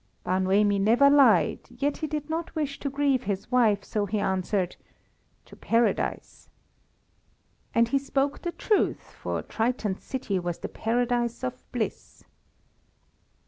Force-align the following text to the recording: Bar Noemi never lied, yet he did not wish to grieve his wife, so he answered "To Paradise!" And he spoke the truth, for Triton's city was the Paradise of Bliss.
Bar 0.23 0.39
Noemi 0.39 0.79
never 0.79 1.11
lied, 1.11 1.59
yet 1.69 1.97
he 1.97 2.07
did 2.07 2.27
not 2.27 2.55
wish 2.55 2.79
to 2.79 2.89
grieve 2.89 3.25
his 3.25 3.51
wife, 3.51 3.83
so 3.83 4.07
he 4.07 4.17
answered 4.17 4.75
"To 5.45 5.55
Paradise!" 5.55 6.49
And 7.75 7.87
he 7.89 7.99
spoke 7.99 8.41
the 8.41 8.51
truth, 8.53 9.11
for 9.11 9.43
Triton's 9.43 10.03
city 10.03 10.39
was 10.39 10.57
the 10.57 10.69
Paradise 10.69 11.43
of 11.43 11.61
Bliss. 11.71 12.23